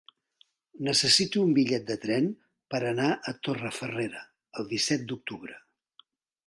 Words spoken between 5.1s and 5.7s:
d'octubre.